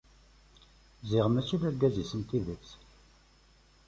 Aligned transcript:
Ziɣ 1.09 1.25
mačči 1.29 1.55
d 1.61 1.63
argaz-is 1.67 2.11
n 2.19 2.21
tidet. 2.29 2.67